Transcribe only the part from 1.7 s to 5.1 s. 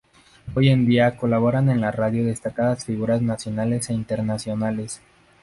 la radio destacadas figuras nacionales e internacionales.